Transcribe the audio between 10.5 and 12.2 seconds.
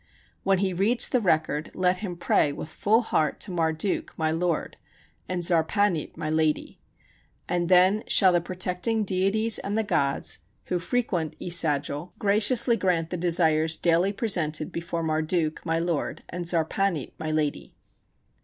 who frequent E Sagil,